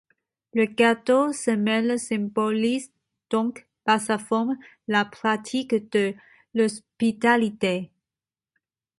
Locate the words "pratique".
5.05-5.75